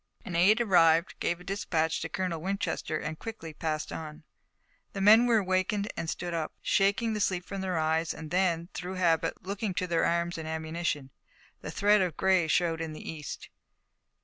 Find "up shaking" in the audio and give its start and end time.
6.33-7.13